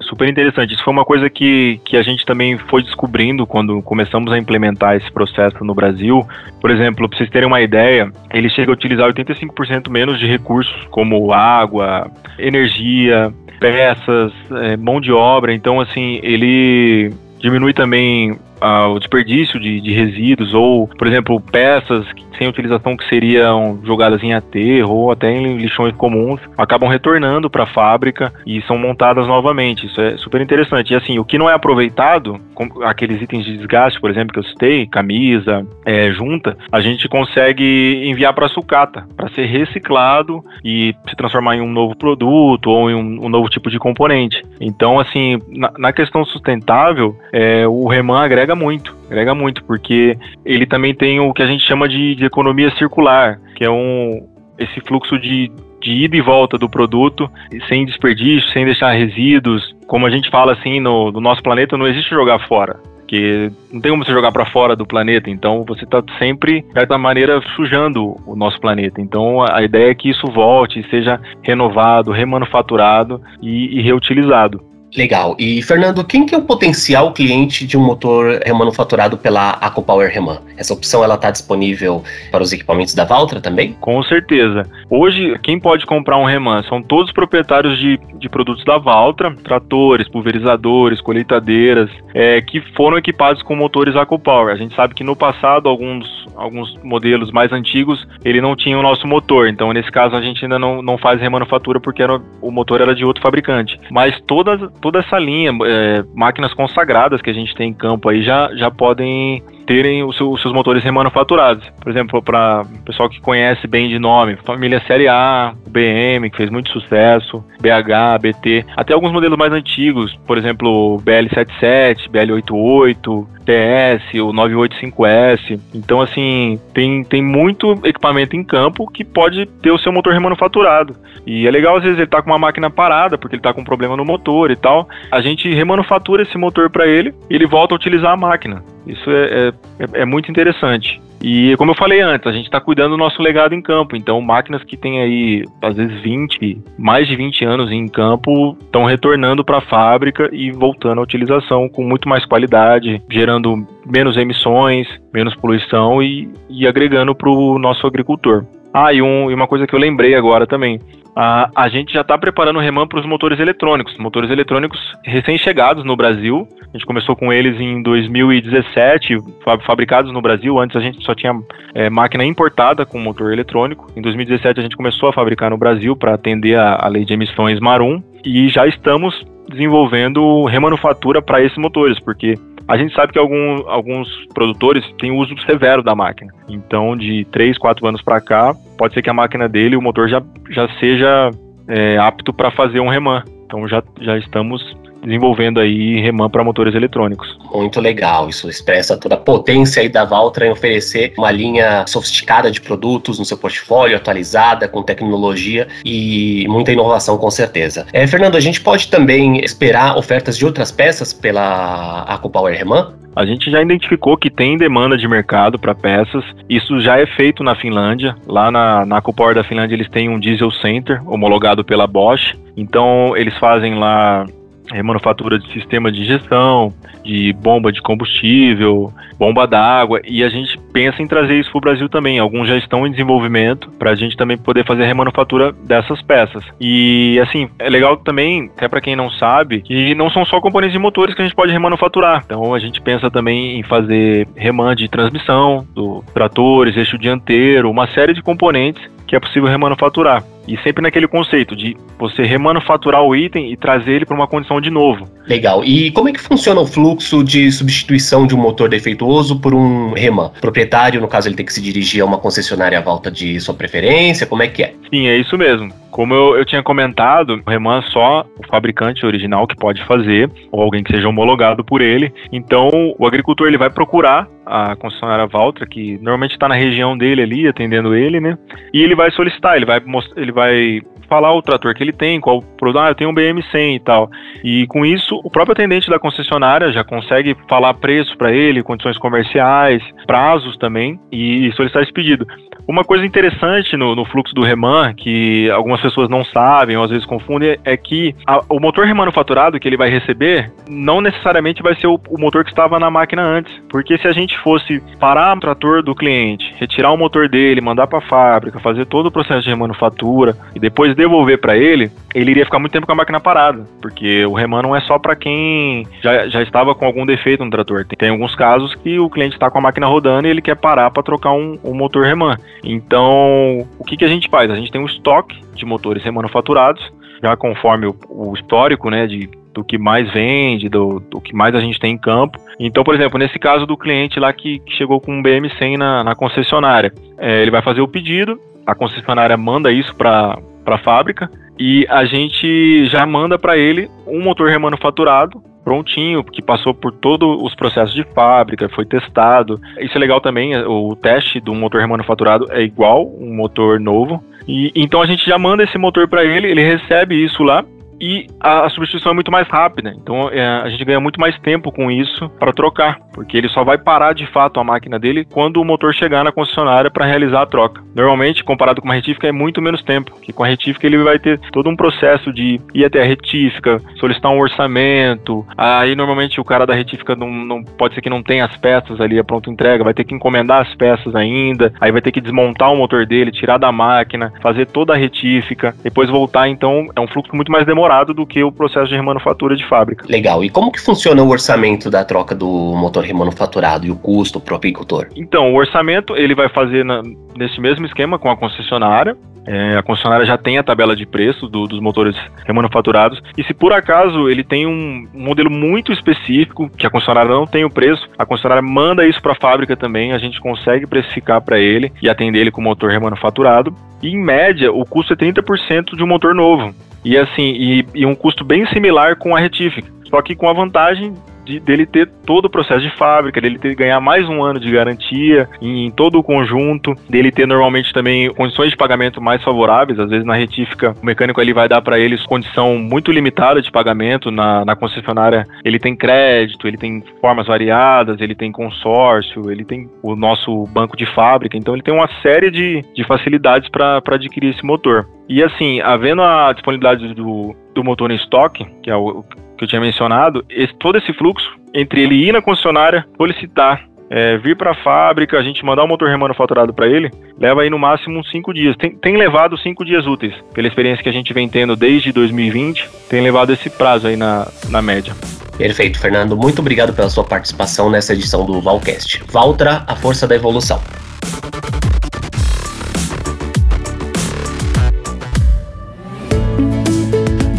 Super 0.02 0.28
interessante. 0.28 0.74
Isso 0.74 0.84
foi 0.84 0.92
uma 0.92 1.06
coisa 1.06 1.30
que, 1.30 1.80
que 1.86 1.96
a 1.96 2.04
gente 2.04 2.26
também 2.26 2.58
foi 2.58 2.84
descobrindo 2.84 3.48
quando 3.48 3.82
começamos 3.84 4.34
a 4.34 4.38
implementar 4.38 4.98
esse 4.98 5.10
processo 5.14 5.64
no 5.64 5.74
Brasil. 5.74 6.28
Por 6.60 6.70
exemplo, 6.70 7.08
para 7.08 7.18
vocês 7.18 7.30
terem 7.30 7.48
uma 7.48 7.62
ideia, 7.62 8.12
ele 8.34 8.50
chega 8.50 8.70
a 8.70 8.74
utilizar 8.74 9.10
85% 9.14 9.90
menos 9.90 10.20
de 10.20 10.28
recursos, 10.28 10.76
como 10.92 11.32
água, 11.32 12.12
energia, 12.38 13.34
peças, 13.62 14.34
é, 14.62 14.76
mão 14.76 15.00
de 15.00 15.14
obra. 15.14 15.54
Então, 15.54 15.80
assim, 15.80 16.20
ele 16.22 17.14
diminui 17.40 17.74
também 17.74 18.38
o 18.64 19.00
desperdício 19.00 19.60
de, 19.60 19.82
de, 19.82 19.92
resíduos 19.92 20.54
ou, 20.54 20.88
por 20.88 21.08
exemplo, 21.08 21.40
peças 21.40 22.06
sem 22.38 22.48
utilização 22.48 22.96
que 22.96 23.08
seriam 23.08 23.80
jogadas 23.84 24.24
em 24.24 24.34
aterro 24.34 24.94
ou 24.94 25.12
até 25.12 25.30
em 25.32 25.58
lixões 25.58 25.94
comuns 25.96 26.40
acabam 26.58 26.90
retornando 26.90 27.50
para 27.50 27.64
a 27.64 27.68
fábrica 27.68 28.34
e 28.46 28.62
são 28.64 28.78
montadas 28.78 29.28
novamente. 29.28 29.86
Isso 29.86 30.00
é 30.02 30.18
super 30.18 30.42
interessante. 30.42 30.94
E 30.94 30.96
assim, 30.96 31.20
o 31.20 31.26
que 31.26 31.38
não 31.38 31.50
é 31.50 31.54
aproveitado, 31.54 32.40
aqueles 32.84 33.22
itens 33.22 33.46
de 33.46 33.58
desgaste, 33.58 34.00
por 34.00 34.10
exemplo, 34.10 34.34
que 34.34 34.40
eu 34.40 34.44
citei, 34.44 34.88
camisa, 34.88 35.66
é, 35.86 36.12
junta, 36.12 36.58
a 36.72 36.80
gente 36.82 37.08
consegue 37.08 38.04
enviar 38.06 38.34
para 38.34 38.48
sucata 38.48 39.06
para 39.16 39.30
ser 39.30 39.46
reciclado 39.46 40.44
e 40.64 40.96
se 41.10 41.16
transformar 41.16 41.56
em 41.56 41.62
um 41.62 41.72
novo 41.72 41.96
produto 41.96 42.70
ou 42.70 42.90
em 42.90 42.96
um, 42.96 43.26
um 43.26 43.30
novo 43.30 43.50
tipo 43.50 43.70
de 43.70 43.78
componente. 43.78 44.44
Então, 44.60 45.00
assim, 45.00 45.40
na, 45.50 45.72
na 45.78 45.94
questão 45.94 46.26
sustentável, 46.26 47.16
é, 47.32 47.68
o 47.68 47.88
Reman 47.88 48.24
agrega 48.24 48.53
agrega 48.54 48.56
muito, 48.56 48.96
agrega 49.08 49.36
muito, 49.36 49.64
porque 49.64 50.18
ele 50.46 50.66
também 50.66 50.94
tem 50.94 51.20
o 51.20 51.34
que 51.34 51.42
a 51.42 51.48
gente 51.48 51.66
chama 51.66 51.88
de, 51.90 52.16
de 52.16 52.26
economia 52.26 52.72
circular, 52.78 53.40
que 53.56 53.64
é 53.64 53.70
um 53.70 54.30
esse 54.58 54.80
fluxo 54.82 55.18
de, 55.18 55.52
de 55.82 55.92
ida 55.92 56.16
e 56.16 56.22
volta 56.22 56.58
do 56.58 56.70
produto, 56.70 57.30
sem 57.68 57.86
desperdício, 57.86 58.50
sem 58.52 58.64
deixar 58.64 58.92
resíduos. 58.92 59.76
Como 59.88 60.06
a 60.06 60.12
gente 60.12 60.30
fala 60.30 60.54
assim, 60.54 60.80
no, 60.80 61.12
no 61.12 61.20
nosso 61.20 61.42
planeta 61.42 61.76
não 61.76 61.88
existe 61.88 62.12
jogar 62.12 62.40
fora 62.48 62.80
porque 63.14 63.52
não 63.72 63.80
tem 63.80 63.92
como 63.92 64.04
você 64.04 64.12
jogar 64.12 64.32
para 64.32 64.46
fora 64.46 64.76
do 64.76 64.88
planeta, 64.88 65.30
então 65.30 65.64
você 65.68 65.84
está 65.84 66.02
sempre, 66.18 66.62
de 66.62 66.74
certa 66.74 66.98
maneira, 66.98 67.42
sujando 67.56 68.16
o 68.26 68.36
nosso 68.36 68.60
planeta. 68.60 69.00
Então 69.02 69.44
a 69.44 69.62
ideia 69.62 69.92
é 69.92 69.94
que 69.94 70.10
isso 70.10 70.26
volte, 70.32 70.84
seja 70.90 71.22
renovado, 71.44 72.12
remanufaturado 72.12 73.22
e, 73.40 73.78
e 73.78 73.82
reutilizado. 73.82 74.73
Legal. 74.96 75.36
E, 75.40 75.62
Fernando, 75.64 76.04
quem 76.04 76.26
que 76.26 76.36
é 76.36 76.38
o 76.38 76.44
potencial 76.44 77.12
cliente 77.14 77.66
de 77.66 77.78
um 77.78 77.82
motor 77.84 78.40
remanufaturado 78.46 79.18
pela 79.18 79.52
AcoPower 79.52 80.12
Reman? 80.12 80.40
Essa 80.56 80.74
opção 80.74 81.04
ela 81.04 81.16
está 81.16 81.32
disponível 81.32 82.04
para 82.32 82.44
os 82.44 82.54
equipamentos 82.54 82.94
da 82.94 83.04
Valtra 83.04 83.42
também? 83.42 83.74
Com 83.80 84.02
certeza. 84.04 84.68
Hoje, 84.90 85.38
quem 85.42 85.60
pode 85.60 85.86
comprar 85.86 86.18
um 86.18 86.26
Reman 86.26 86.62
são 86.64 86.82
todos 86.82 87.08
os 87.08 87.14
proprietários 87.14 87.78
de, 87.80 88.00
de 88.20 88.30
produtos 88.30 88.64
da 88.64 88.78
Valtra, 88.78 89.36
tratores, 89.44 90.08
pulverizadores, 90.08 91.02
colheitadeiras, 91.02 91.90
é, 92.14 92.40
que 92.42 92.62
foram 92.76 92.98
equipados 92.98 93.42
com 93.42 93.56
motores 93.56 93.96
AcoPower. 93.96 94.54
A 94.54 94.58
gente 94.58 94.76
sabe 94.76 94.94
que 94.94 95.04
no 95.04 95.16
passado, 95.16 95.68
alguns, 95.68 96.28
alguns 96.36 96.78
modelos 96.84 97.32
mais 97.32 97.52
antigos, 97.52 98.08
ele 98.24 98.42
não 98.42 98.56
tinha 98.56 98.78
o 98.78 98.84
nosso 98.84 99.08
motor. 99.08 99.48
Então, 99.48 99.74
nesse 99.74 99.92
caso, 99.92 100.16
a 100.16 100.22
gente 100.22 100.46
ainda 100.46 100.60
não, 100.60 100.84
não 100.84 100.98
faz 101.00 101.20
remanufatura 101.20 101.80
porque 101.80 102.04
era, 102.04 102.22
o 102.42 102.52
motor 102.52 102.80
era 102.80 102.94
de 102.94 103.04
outro 103.04 103.24
fabricante. 103.24 103.80
Mas 103.90 104.22
todas 104.28 104.62
toda 104.84 105.00
essa 105.00 105.18
linha, 105.18 105.50
é, 105.66 106.04
máquinas 106.14 106.54
consagradas 106.54 107.22
que 107.22 107.30
a 107.30 107.34
gente 107.34 107.56
tem 107.56 107.70
em 107.70 107.74
campo 107.74 108.10
aí 108.10 108.22
já, 108.22 108.54
já 108.54 108.70
podem 108.70 109.42
terem 109.66 110.04
os, 110.04 110.20
os 110.20 110.42
seus 110.42 110.54
motores 110.54 110.84
remanufaturados. 110.84 111.68
Por 111.82 111.92
exemplo, 111.92 112.22
para 112.22 112.64
pessoal 112.86 113.10
que 113.10 113.22
conhece 113.22 113.68
bem 113.68 113.90
de 113.90 114.00
nome, 114.00 114.38
família 114.44 114.82
Série 114.86 115.08
A, 115.08 115.54
BM, 115.68 116.30
que 116.30 116.38
fez 116.38 116.50
muito 116.50 116.72
sucesso, 116.72 117.44
BH, 117.60 118.22
BT, 118.22 118.66
até 118.76 118.94
alguns 118.94 119.12
modelos 119.12 119.38
mais 119.38 119.52
antigos, 119.52 120.16
por 120.28 120.38
exemplo, 120.38 121.02
BL77, 121.06 122.10
BL88, 122.10 123.28
TS, 123.44 124.14
o 124.22 124.32
985S. 124.32 125.60
Então, 125.74 126.02
assim, 126.02 126.60
tem, 126.74 127.04
tem 127.04 127.22
muito 127.22 127.80
equipamento 127.84 128.36
em 128.36 128.44
campo 128.44 128.90
que 128.90 129.04
pode 129.04 129.46
ter 129.46 129.72
o 129.72 129.78
seu 129.78 129.92
motor 129.92 130.14
remanufaturado. 130.14 130.96
E 131.26 131.48
é 131.48 131.52
legal, 131.52 131.78
às 131.78 131.84
vezes, 131.84 131.98
ele 131.98 132.08
tá 132.08 132.22
com 132.22 132.30
uma 132.30 132.40
máquina 132.40 132.70
parada, 132.70 133.18
porque 133.18 133.36
ele 133.36 133.42
tá 133.42 133.54
com 133.54 133.62
um 133.62 133.66
problema 133.66 133.96
no 133.96 134.06
motor 134.06 134.52
e 134.52 134.56
tal. 134.56 134.88
A 135.12 135.22
gente 135.22 135.54
remanufatura 135.54 136.24
esse 136.24 136.38
motor 136.38 136.70
para 136.70 136.88
ele 136.88 137.14
e 137.30 137.36
ele 137.36 137.46
volta 137.46 137.74
a 137.74 137.78
utilizar 137.78 138.12
a 138.12 138.18
máquina. 138.18 138.64
Isso 138.86 139.10
é, 139.10 139.54
é, 139.80 140.02
é 140.02 140.06
muito 140.06 140.30
interessante. 140.30 141.02
E 141.24 141.56
como 141.56 141.72
eu 141.72 141.76
falei 141.76 142.02
antes, 142.02 142.28
a 142.28 142.34
gente 142.34 142.46
está 142.46 142.60
cuidando 142.60 142.92
do 142.92 142.98
nosso 142.98 143.22
legado 143.22 143.56
em 143.56 143.62
campo. 143.62 143.96
Então, 143.96 144.20
máquinas 144.20 144.62
que 144.62 144.76
têm 144.76 145.02
aí, 145.02 145.46
às 145.62 145.74
vezes, 145.74 146.02
20, 146.02 146.62
mais 146.78 147.08
de 147.08 147.16
20 147.16 147.46
anos 147.46 147.72
em 147.72 147.88
campo, 147.88 148.58
estão 148.60 148.84
retornando 148.84 149.44
para 149.44 149.60
a 149.60 149.62
fábrica 149.62 150.30
e 150.34 150.52
voltando 150.52 151.00
à 151.00 151.02
utilização 151.02 151.70
com 151.70 151.82
muito 151.82 152.10
mais 152.10 152.26
qualidade, 152.26 153.02
gerando 153.10 153.66
menos 153.86 154.18
emissões, 154.18 154.86
menos 155.14 155.34
poluição 155.36 156.04
e, 156.04 156.30
e 156.50 156.68
agregando 156.68 157.16
para 157.16 157.30
o 157.30 157.58
nosso 157.58 157.88
agricultor. 157.88 158.44
Ah, 158.74 158.92
e, 158.92 159.02
um, 159.02 159.32
e 159.32 159.34
uma 159.34 159.48
coisa 159.48 159.66
que 159.66 159.74
eu 159.74 159.80
lembrei 159.80 160.16
agora 160.16 160.46
também. 160.46 160.80
A, 161.16 161.50
a 161.56 161.70
gente 161.70 161.94
já 161.94 162.02
está 162.02 162.18
preparando 162.18 162.58
o 162.58 162.60
Reman 162.60 162.88
para 162.88 163.00
os 163.00 163.06
motores 163.06 163.40
eletrônicos, 163.40 163.98
motores 163.98 164.30
eletrônicos 164.30 164.80
recém-chegados 165.04 165.84
no 165.84 165.96
Brasil. 165.96 166.48
A 166.62 166.78
gente 166.78 166.86
começou 166.86 167.16
com 167.16 167.32
eles 167.32 167.60
em 167.60 167.84
2017, 167.84 169.18
fabricados 169.66 170.12
no 170.12 170.22
Brasil. 170.22 170.60
Antes 170.60 170.76
a 170.76 170.80
gente 170.80 171.04
só 171.04 171.14
tinha 171.14 171.34
é, 171.76 171.90
máquina 171.90 172.26
importada 172.26 172.86
com 172.86 173.00
motor 173.00 173.32
eletrônico. 173.32 173.92
Em 173.96 174.02
2017 174.02 174.60
a 174.60 174.64
gente 174.64 174.76
começou 174.76 175.10
a 175.10 175.14
fabricar 175.14 175.52
no 175.52 175.58
Brasil 175.58 175.96
para 175.96 176.16
atender 176.16 176.56
a, 176.56 176.76
a 176.76 176.88
lei 176.88 177.06
de 177.06 177.14
emissões 177.14 177.60
Marum 177.60 178.02
e 178.26 178.50
já 178.50 178.66
estamos 178.66 179.24
desenvolvendo 179.50 180.46
remanufatura 180.46 181.22
para 181.22 181.44
esses 181.44 181.58
motores, 181.58 182.00
porque 182.00 182.36
a 182.68 182.78
gente 182.78 182.94
sabe 182.94 183.12
que 183.12 183.20
algum, 183.20 183.68
alguns 183.70 184.08
produtores 184.34 184.86
têm 185.00 185.12
uso 185.12 185.38
severo 185.46 185.84
da 185.84 185.94
máquina. 185.94 186.34
Então, 186.48 186.96
de 186.96 187.26
3, 187.26 187.58
4 187.58 187.86
anos 187.88 188.02
para 188.02 188.22
cá, 188.22 188.56
pode 188.78 188.94
ser 188.94 189.02
que 189.02 189.10
a 189.10 189.14
máquina 189.14 189.50
dele, 189.50 189.76
o 189.76 189.82
motor 189.82 190.08
já, 190.08 190.22
já 190.50 190.68
seja 190.80 191.32
é, 191.68 191.98
apto 191.98 192.34
para 192.34 192.52
fazer 192.52 192.80
um 192.80 192.88
reman. 192.88 193.24
Então, 193.46 193.68
já, 193.68 193.84
já 194.00 194.18
estamos 194.18 194.76
desenvolvendo 195.04 195.60
aí 195.60 196.00
reman 196.02 196.30
para 196.30 196.44
motores 196.44 196.74
eletrônicos. 196.74 197.38
Muito 197.54 197.80
legal, 197.80 198.30
isso 198.30 198.50
expressa 198.50 198.98
toda 198.98 199.16
a 199.16 199.18
potência 199.18 199.82
aí 199.82 199.90
da 199.90 200.06
Valtra 200.06 200.48
em 200.48 200.52
oferecer 200.52 201.14
uma 201.18 201.32
linha 201.32 201.86
sofisticada 201.88 202.50
de 202.50 202.62
produtos 202.62 203.20
no 203.20 203.26
seu 203.26 203.38
portfólio, 203.38 203.96
atualizada, 203.96 204.68
com 204.68 204.82
tecnologia 204.82 205.68
e 205.86 206.46
muita 206.48 206.72
inovação 206.72 207.18
com 207.18 207.30
certeza. 207.30 207.86
É, 207.94 208.06
Fernando, 208.08 208.36
a 208.36 208.40
gente 208.40 208.62
pode 208.62 208.88
também 208.88 209.44
esperar 209.44 209.98
ofertas 209.98 210.38
de 210.38 210.46
outras 210.46 210.72
peças 210.72 211.14
pela 211.14 212.04
AcoPower 212.04 212.58
Reman? 212.58 212.94
A 213.16 213.26
gente 213.26 213.52
já 213.52 213.62
identificou 213.62 214.18
que 214.18 214.30
tem 214.30 214.58
demanda 214.58 214.98
de 214.98 215.08
mercado 215.08 215.60
para 215.60 215.76
peças. 215.76 216.24
Isso 216.50 216.82
já 216.82 217.00
é 217.00 217.06
feito 217.06 217.44
na 217.44 217.56
Finlândia. 217.56 218.16
Lá 218.26 218.50
na, 218.52 218.86
na 218.86 219.00
da 219.00 219.44
Finlândia 219.44 219.76
eles 219.76 219.90
têm 219.90 220.10
um 220.10 220.20
diesel 220.20 220.50
center 220.52 221.02
homologado 221.08 221.64
pela 221.64 221.86
Bosch. 221.86 222.36
Então 222.58 223.16
eles 223.16 223.38
fazem 223.38 223.76
lá 223.76 224.26
remanufatura 224.74 225.40
de 225.40 225.52
sistema 225.54 225.92
de 225.92 226.04
gestão, 226.04 226.74
de 227.04 227.32
bomba 227.34 227.72
de 227.72 227.82
combustível, 227.82 228.92
bomba 229.18 229.46
d'água, 229.46 230.02
e 230.06 230.24
a 230.24 230.30
gente 230.30 230.58
pensa 230.72 231.02
em 231.02 231.08
trazer 231.08 231.40
isso 231.40 231.52
para 231.52 231.58
o 231.58 231.62
Brasil 231.62 231.90
também. 231.90 232.20
Alguns 232.20 232.48
já 232.48 232.58
estão 232.58 232.86
em 232.86 232.92
desenvolvimento 232.92 233.70
para 233.78 233.92
a 233.92 233.96
gente 233.96 234.18
também 234.18 234.38
poder 234.38 234.66
fazer 234.66 234.84
a 234.84 234.88
remanufatura 234.88 235.52
dessas 235.52 236.02
peças. 236.02 236.44
E 236.60 237.20
assim, 237.22 237.50
é 237.60 237.70
legal 237.70 237.98
também, 237.98 238.50
até 238.56 238.68
para 238.68 238.82
quem 238.82 238.96
não 238.96 239.10
sabe, 239.12 239.62
que 239.62 239.94
não 239.96 240.10
são 240.10 240.26
só 240.26 240.42
componentes 240.42 240.74
de 240.74 240.80
motores 240.80 241.16
que 241.16 241.22
a 241.22 241.26
gente 241.26 241.36
pode 241.36 241.52
remanufaturar. 241.52 242.24
Então 242.26 242.54
a 242.54 242.60
gente 242.60 242.82
pensa 242.82 243.10
também 243.10 243.60
em 243.60 243.64
fazer 243.64 244.28
reman 244.36 244.76
de 244.76 244.88
transmissão, 244.88 245.66
do 245.74 246.04
tratores, 246.14 246.76
eixo 246.76 246.98
dianteiro, 246.98 247.70
uma 247.70 247.88
série 247.88 248.14
de 248.14 248.22
componentes 248.22 248.84
que 249.08 249.16
é 249.16 249.20
possível 249.20 249.48
remanufaturar. 249.48 250.24
E 250.48 250.58
sempre 250.58 250.82
naquele 250.82 251.08
conceito 251.08 251.56
de 251.56 251.76
você 251.98 252.24
remanufaturar 252.24 253.02
o 253.02 253.16
item 253.16 253.52
e 253.52 253.58
trazer 253.58 253.94
ele 253.94 254.06
para 254.06 254.16
uma 254.16 254.28
condição 254.28 254.60
de 254.60 254.70
novo. 254.70 255.08
Legal. 255.28 255.64
E 255.64 255.92
como 255.92 256.10
é 256.10 256.14
que 256.14 256.20
funciona 256.20 256.60
o 256.60 256.68
fluxo 256.68 257.24
de 257.24 257.52
substituição 257.52 258.28
de 258.28 258.36
um 258.36 258.38
motor 258.38 258.68
defeituoso 258.68 259.40
por 259.40 259.54
um 259.54 259.94
reman? 259.94 260.28
O 260.38 260.42
proprietário, 260.42 261.00
no 261.00 261.08
caso, 261.08 261.28
ele 261.30 261.36
tem 261.36 261.46
que 261.46 261.54
se 261.54 261.62
dirigir 261.62 262.02
a 262.02 262.06
uma 262.06 262.18
concessionária 262.18 262.78
à 262.78 262.82
volta 262.82 263.10
de 263.10 263.40
sua 263.40 263.54
preferência? 263.54 264.28
Como 264.28 264.44
é 264.44 264.48
que 264.48 264.64
é? 264.64 264.74
Sim, 264.90 265.08
é 265.08 265.18
isso 265.18 265.38
mesmo. 265.38 265.72
Como 265.94 266.14
eu, 266.14 266.38
eu 266.38 266.46
tinha 266.46 266.64
comentado, 266.64 267.42
o 267.46 267.50
reman 267.50 267.82
só 267.84 268.26
o 268.40 268.48
fabricante 268.48 269.06
original 269.06 269.46
que 269.46 269.56
pode 269.56 269.84
fazer, 269.86 270.30
ou 270.52 270.62
alguém 270.62 270.84
que 270.84 270.92
seja 270.92 271.08
homologado 271.08 271.64
por 271.64 271.82
ele. 271.82 272.12
Então, 272.32 272.96
o 272.98 273.06
agricultor 273.06 273.48
ele 273.48 273.60
vai 273.60 273.70
procurar 273.70 274.28
a 274.46 274.76
concessionária 274.76 275.28
Valtra, 275.28 275.66
que 275.68 275.98
normalmente 276.00 276.32
está 276.32 276.48
na 276.48 276.56
região 276.56 276.98
dele 276.98 277.22
ali, 277.22 277.48
atendendo 277.48 277.96
ele, 277.96 278.20
né? 278.20 278.38
E 278.74 278.82
ele 278.82 278.96
vai 278.96 279.12
solicitar, 279.12 279.56
ele 279.56 279.66
vai, 279.66 279.82
ele 280.18 280.32
vai 280.34 280.82
falar 281.14 281.34
o 281.34 281.42
trator 281.44 281.74
que 281.76 281.84
ele 281.84 281.94
tem, 281.94 282.20
qual 282.20 282.42
produto, 282.42 282.82
ah, 282.82 282.90
eu 282.90 282.96
tenho 282.96 283.12
um 283.12 283.14
BM100 283.14 283.76
e 283.76 283.80
tal. 283.80 284.10
E 284.44 284.66
com 284.68 284.84
isso, 284.84 285.20
o 285.24 285.30
próprio 285.30 285.54
atendente 285.54 285.90
da 285.90 286.00
concessionária 286.00 286.72
já 286.72 286.84
consegue 286.84 287.36
falar 287.48 287.74
preço 287.76 288.18
para 288.18 288.32
ele, 288.32 288.64
condições 288.64 288.98
comerciais, 288.98 289.84
prazos 290.08 290.58
também 290.58 291.00
e 291.12 291.52
solicitar 291.56 291.84
esse 291.84 291.94
pedido. 291.94 292.26
Uma 292.68 292.84
coisa 292.86 293.06
interessante 293.06 293.76
no, 293.76 293.94
no, 293.94 294.06
fluxo 294.06 294.34
do 294.34 294.42
reman, 294.42 294.94
que 294.94 295.50
algumas 295.52 295.82
pessoas 295.82 296.10
não 296.10 296.24
sabem 296.24 296.78
ou 296.78 296.84
às 296.84 296.90
vezes 296.90 297.06
confundem, 297.06 297.58
é 297.66 297.76
que 297.76 298.16
a, 298.26 298.42
o 298.50 298.60
motor 298.60 298.86
remanufaturado 298.86 299.60
que 299.60 299.68
ele 299.68 299.76
vai 299.76 299.90
receber 299.90 300.50
não 300.70 301.02
necessariamente 301.02 301.62
vai 301.62 301.76
ser 301.76 301.88
o, 301.88 302.00
o, 302.10 302.18
motor 302.18 302.46
que 302.46 302.52
estava 302.52 302.80
na 302.80 302.90
máquina 302.90 303.22
antes. 303.22 303.54
Porque 303.70 303.98
se 303.98 304.08
a 304.08 304.14
gente 304.14 304.40
fosse 304.40 304.82
parar 304.98 305.36
o 305.36 305.40
trator 305.42 305.84
do 305.84 305.94
cliente, 305.94 306.56
retirar 306.58 306.94
o 306.94 306.98
motor 306.98 307.28
dele, 307.28 307.60
mandar 307.60 307.86
para 307.86 308.00
a 308.00 308.08
fábrica, 308.08 308.60
fazer 308.62 308.86
todo 308.86 309.08
o 309.08 309.12
processo 309.12 309.42
de 309.42 309.50
remanufatura 309.50 310.23
e 310.56 310.60
depois 310.60 310.96
devolver 310.96 311.40
para 311.40 311.58
ele, 311.58 311.92
ele 312.14 312.32
iria 312.32 312.46
ficar 312.46 312.60
muito 312.60 312.72
tempo 312.72 312.86
com 312.86 312.94
a 312.94 312.96
máquina 312.96 313.20
parada. 313.20 313.66
Porque 313.82 314.26
o 314.26 314.34
reman 314.34 314.62
não 314.62 314.76
é 314.76 314.82
só 314.82 314.98
para 314.98 315.16
quem 315.16 315.86
já, 316.02 316.28
já 316.28 316.42
estava 316.42 316.74
com 316.74 316.86
algum 316.86 317.06
defeito 317.06 317.44
no 317.44 317.52
trator. 317.52 317.86
Tem, 317.86 317.98
tem 317.98 318.10
alguns 318.10 318.36
casos 318.36 318.76
que 318.76 319.00
o 319.00 319.10
cliente 319.10 319.36
está 319.36 319.50
com 319.50 319.58
a 319.58 319.62
máquina 319.62 319.88
rodando 319.88 320.28
e 320.28 320.32
ele 320.32 320.42
quer 320.42 320.56
parar 320.56 320.92
para 320.92 321.04
trocar 321.04 321.34
um, 321.34 321.58
um 321.64 321.74
motor 321.74 322.06
reman. 322.06 322.38
Então, 322.64 323.68
o 323.78 323.84
que, 323.84 323.98
que 323.98 324.06
a 324.06 324.10
gente 324.10 324.30
faz? 324.30 324.50
A 324.50 324.56
gente 324.56 324.72
tem 324.72 324.82
um 324.82 324.86
estoque 324.86 325.42
de 325.54 325.66
motores 325.66 326.04
remanufaturados, 326.04 326.92
já 327.22 327.36
conforme 327.36 327.88
o, 327.88 327.96
o 328.10 328.34
histórico, 328.34 328.90
né, 328.90 329.08
de 329.08 329.30
do 329.54 329.64
que 329.64 329.78
mais 329.78 330.12
vende, 330.12 330.68
do, 330.68 331.00
do, 331.00 331.22
que 331.22 331.36
mais 331.36 331.54
a 331.54 331.62
gente 331.62 331.80
tem 331.80 331.94
em 331.94 331.98
campo. 331.98 332.40
Então, 332.60 332.84
por 332.84 332.96
exemplo, 332.96 333.20
nesse 333.20 333.38
caso 333.38 333.66
do 333.66 333.78
cliente 333.78 334.20
lá 334.20 334.34
que, 334.34 334.60
que 334.60 334.74
chegou 334.74 335.00
com 335.00 335.14
um 335.14 335.24
BM100 335.24 335.78
na, 335.78 336.04
na 336.04 336.16
concessionária, 336.16 336.92
é, 337.18 337.42
ele 337.42 337.52
vai 337.52 337.62
fazer 337.62 337.82
o 337.82 337.88
pedido, 337.88 338.40
a 338.66 338.76
concessionária 338.76 339.38
manda 339.38 339.72
isso 339.72 339.96
para 339.96 340.38
a 340.66 340.78
fábrica 340.80 341.30
e 341.60 341.86
a 341.90 342.06
gente 342.06 342.88
já 342.88 343.06
manda 343.06 343.38
para 343.38 343.58
ele 343.58 343.90
um 344.08 344.22
motor 344.22 344.50
remanufaturado 344.50 345.42
prontinho, 345.64 346.24
que 346.24 346.42
passou 346.42 346.74
por 346.74 346.92
todos 346.92 347.42
os 347.42 347.56
processos 347.56 347.96
de 347.96 348.04
fábrica, 348.14 348.68
foi 348.70 348.86
testado. 348.86 349.62
Isso 349.80 349.98
é 349.98 350.00
legal 350.00 350.20
também, 350.20 350.56
o 350.58 350.96
teste 350.96 351.40
do 351.40 351.56
motor 351.56 351.80
remanufaturado 351.80 352.48
é 352.52 352.62
igual 352.62 353.08
um 353.08 353.34
motor 353.34 353.80
novo. 353.80 354.22
E 354.46 354.72
então 354.76 355.02
a 355.02 355.06
gente 355.06 355.26
já 355.26 355.38
manda 355.38 355.64
esse 355.64 355.78
motor 355.78 356.08
para 356.08 356.26
ele, 356.26 356.50
ele 356.50 356.62
recebe 356.62 357.16
isso 357.16 357.44
lá 357.44 357.64
e 358.00 358.28
a, 358.40 358.66
a, 358.66 358.70
substituição 358.70 359.12
é 359.12 359.16
muito 359.16 359.32
mais 359.32 359.48
rápida. 359.48 359.94
Então 359.96 360.30
é, 360.30 360.46
a 360.46 360.70
gente 360.70 360.84
ganha 360.84 361.00
muito 361.00 361.20
mais 361.20 361.38
tempo 361.40 361.72
com 361.72 361.90
isso 361.90 362.30
para 362.40 362.52
trocar, 362.52 363.00
porque 363.14 363.38
ele 363.38 363.50
só 363.50 363.64
vai 363.64 363.78
parar 363.78 364.14
de 364.14 364.26
fato 364.28 364.60
a 364.60 364.64
máquina 364.64 365.00
dele 365.00 365.26
quando 365.32 365.58
o 365.58 365.66
motor 365.66 365.94
chegar 365.94 366.24
na 366.24 366.32
concessionária 366.32 366.92
para 366.92 367.06
realizar 367.06 367.42
a 367.42 367.46
troca. 367.46 367.82
Normalmente, 367.96 368.44
comparado 368.44 368.82
com 368.82 368.88
uma 368.88 368.96
retífica, 368.96 369.28
é 369.28 369.32
muito 369.32 369.62
menos 369.62 369.82
tempo, 369.84 370.20
que 370.22 370.34
com 370.34 370.44
a 370.44 370.48
retífica 370.48 370.86
ele 370.86 370.98
vai 370.98 371.20
ter 371.20 371.40
todo 371.52 371.70
um 371.70 371.76
processo 371.76 372.34
de 372.34 372.60
ir 372.74 372.86
até 372.86 373.02
a 373.02 373.06
retífica, 373.06 373.80
solicitar 374.00 374.32
um 374.32 374.40
orçamento. 374.40 375.46
Aí 375.58 375.96
normalmente 375.96 376.42
o 376.42 376.44
cara 376.44 376.66
da 376.66 376.74
retífica 376.74 377.16
não, 377.16 377.32
não 377.32 377.64
pode 377.64 377.96
ser 377.96 378.02
que 378.02 378.10
não 378.10 378.24
tenha 378.24 378.46
as 378.46 378.56
peças 378.58 379.00
ali 379.00 379.18
a 379.20 379.24
pronta 379.24 379.50
entrega, 379.50 379.84
vai 379.84 379.94
ter 379.94 380.04
que 380.04 380.16
encomendar 380.16 380.62
as 380.62 380.76
peças 380.76 381.16
ainda, 381.16 381.74
aí 381.80 381.92
vai 381.92 382.02
ter 382.02 382.12
que 382.12 382.22
desmontar 382.22 382.72
o 382.72 382.76
motor 382.76 383.06
dele, 383.06 383.32
tirar 383.32 383.58
da 383.58 383.72
máquina, 383.72 384.34
fazer 384.42 384.66
toda 384.66 384.94
a 384.94 384.98
retífica, 384.98 385.74
depois 385.84 386.10
voltar. 386.10 386.48
Então 386.50 386.88
é 386.96 387.00
um 387.00 387.08
fluxo 387.08 387.36
muito 387.36 387.52
mais 387.52 387.66
demorado 387.66 387.83
do 388.14 388.26
que 388.26 388.44
o 388.44 388.52
processo 388.52 388.88
de 388.88 388.96
remanufatura 388.96 389.56
de 389.56 389.68
fábrica. 389.68 390.06
Legal. 390.08 390.44
E 390.44 390.50
como 390.50 390.72
que 390.72 390.80
funciona 390.80 391.22
o 391.22 391.30
orçamento 391.30 391.90
da 391.90 392.04
troca 392.04 392.36
do 392.36 392.48
motor 392.76 393.04
remanufaturado 393.04 393.86
e 393.86 393.92
o 393.92 393.96
custo 393.96 394.40
para 394.40 394.54
o 394.54 394.58
apicultor? 394.58 395.08
Então, 395.16 395.54
o 395.54 395.56
orçamento 395.56 396.16
ele 396.16 396.36
vai 396.36 396.50
fazer 396.50 396.84
na, 396.84 397.02
nesse 397.36 397.60
mesmo 397.60 397.86
esquema 397.86 398.18
com 398.18 398.30
a 398.30 398.38
concessionária. 398.38 399.16
É, 399.46 399.76
a 399.78 399.84
concessionária 399.84 400.26
já 400.26 400.38
tem 400.38 400.58
a 400.58 400.64
tabela 400.64 400.96
de 400.96 401.06
preço 401.06 401.48
do, 401.48 401.68
dos 401.68 401.80
motores 401.80 402.16
remanufaturados. 402.46 403.22
E 403.38 403.44
se 403.44 403.54
por 403.54 403.74
acaso 403.74 404.30
ele 404.30 404.44
tem 404.44 404.66
um, 404.66 405.08
um, 405.14 405.24
modelo 405.26 405.50
muito 405.50 405.92
específico, 405.92 406.70
que 406.70 406.88
a 406.88 406.90
concessionária 406.90 407.32
não 407.32 407.46
tem 407.46 407.66
o 407.66 407.70
preço, 407.70 408.10
a 408.18 408.26
concessionária 408.26 408.62
manda 408.62 409.06
isso 409.06 409.22
para 409.22 409.34
a 409.34 409.36
fábrica 409.40 409.76
também, 409.76 410.14
a 410.14 410.18
gente 410.18 410.40
consegue 410.40 410.88
precificar 410.88 411.42
para 411.42 411.60
ele 411.60 411.92
e 412.02 412.10
atender 412.10 412.40
ele 412.40 412.52
com 412.52 412.62
o 412.62 412.64
motor 412.64 412.90
remanufaturado. 412.90 413.76
E 414.02 414.10
em 414.10 414.18
média, 414.18 414.72
o 414.72 414.86
custo 414.86 415.14
é 415.14 415.16
30% 415.16 415.96
de 415.96 416.04
um 416.04 416.08
motor 416.08 416.34
novo. 416.34 416.74
E 417.04 417.18
assim, 417.18 417.54
e, 417.56 417.86
e 417.94 418.06
um 418.06 418.16
custo 418.16 418.44
bem 418.44 418.66
similar 418.68 419.18
com 419.18 419.36
a 419.36 419.40
retífica. 419.40 419.92
Só 420.10 420.22
que 420.22 420.36
com 420.36 420.48
a 420.48 420.54
vantagem 420.54 421.14
de, 421.46 421.60
dele 421.60 421.86
ter 421.86 422.08
todo 422.26 422.46
o 422.46 422.50
processo 422.50 422.82
de 422.82 422.96
fábrica, 422.96 423.40
dele 423.40 423.60
ter 423.60 423.76
ganhar 423.76 424.00
mais 424.00 424.28
um 424.28 424.44
ano 424.44 424.60
de 424.60 424.72
garantia 424.72 425.50
em, 425.62 425.86
em, 425.86 425.92
todo 425.92 426.18
o 426.18 426.24
conjunto, 426.24 426.94
dele 427.10 427.32
ter 427.32 427.48
normalmente 427.48 427.92
também 427.94 428.34
condições 428.34 428.72
de 428.72 428.78
pagamento 428.78 429.22
mais 429.22 429.44
favoráveis. 429.44 430.00
Às 430.00 430.10
vezes 430.10 430.26
na 430.26 430.36
retífica 430.36 430.96
o 431.02 431.06
mecânico 431.06 431.42
ele 431.42 431.54
vai 431.54 431.68
dar 431.68 431.82
para 431.82 432.00
eles 432.00 432.24
condição 432.26 432.78
muito 432.78 433.12
limitada 433.12 433.62
de 433.62 433.72
pagamento 433.72 434.32
na, 434.32 434.64
na 434.66 434.76
concessionária. 434.76 435.46
Ele 435.64 435.80
tem 435.80 435.96
crédito, 435.96 436.68
ele 436.68 436.78
tem 436.78 437.04
formas 437.20 437.48
variadas, 437.48 438.20
ele 438.22 438.36
tem 438.36 438.52
consórcio, 438.52 439.52
ele 439.52 439.66
tem 439.66 439.90
o 440.02 440.16
nosso 440.16 440.66
banco 440.68 440.96
de 440.96 441.06
fábrica. 441.06 441.58
Então 441.58 441.74
ele 441.74 441.84
tem 441.84 441.94
uma 441.94 442.10
série 442.22 442.50
de, 442.50 442.82
de 442.94 443.04
facilidades 443.04 443.70
para 443.70 444.02
adquirir 444.14 444.52
esse 444.52 444.66
motor. 444.66 445.08
E 445.28 445.42
assim, 445.44 445.80
havendo 445.82 446.22
a 446.22 446.52
disponibilidade 446.54 447.14
do, 447.14 447.56
do 447.74 447.84
motor 447.84 448.12
em 448.12 448.16
estoque, 448.16 448.66
que 448.82 448.90
é 448.90 448.96
o 448.96 449.24
que 449.58 449.64
eu 449.64 449.68
tinha 449.68 449.82
mencionado, 449.82 450.44
esse, 450.50 450.74
todo 450.76 450.98
esse 450.98 451.14
fluxo 451.14 451.50
entre 451.74 452.02
ele 452.02 452.16
ir 452.16 452.32
na 452.32 452.42
concessionária, 452.42 453.06
solicitar, 453.18 453.84
é, 454.10 454.38
vir 454.38 454.56
para 454.56 454.72
a 454.72 454.76
fábrica, 454.76 455.40
a 455.40 455.44
gente 455.44 455.66
mandar 455.66 455.84
o 455.84 455.88
motor 455.88 456.08
remanufaturado 456.08 456.74
para 456.74 456.88
ele, 456.88 457.10
leva 457.40 457.62
aí 457.62 457.70
no 457.70 457.80
máximo 457.80 458.20
uns 458.20 458.30
5 458.30 458.54
dias. 458.54 458.76
Tem, 458.78 458.96
tem 458.96 459.18
levado 459.18 459.58
5 459.58 459.84
dias 459.84 460.06
úteis, 460.06 460.36
pela 460.54 460.68
experiência 460.68 461.04
que 461.04 461.10
a 461.10 461.14
gente 461.14 461.34
vem 461.34 461.50
tendo 461.50 461.76
desde 461.76 462.12
2020, 462.12 462.88
tem 463.10 463.22
levado 463.22 463.52
esse 463.52 463.70
prazo 463.70 464.08
aí 464.08 464.16
na, 464.16 464.48
na 464.70 464.82
média. 464.82 465.14
Perfeito, 465.58 466.00
Fernando. 466.00 466.36
Muito 466.36 466.60
obrigado 466.60 466.94
pela 466.94 467.10
sua 467.10 467.24
participação 467.24 467.90
nessa 467.90 468.14
edição 468.14 468.46
do 468.46 468.60
Valcast. 468.60 469.24
Valtra, 469.32 469.84
a 469.88 469.96
força 469.96 470.28
da 470.28 470.36
evolução. 470.36 470.80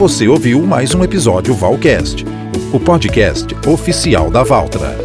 Você 0.05 0.29
ouviu 0.29 0.61
mais 0.61 0.95
um 0.95 1.03
episódio 1.03 1.55
Valcast, 1.55 2.27
o 2.75 2.79
podcast 2.79 3.47
oficial 3.67 4.31
da 4.31 4.43
Valtra. 4.43 5.04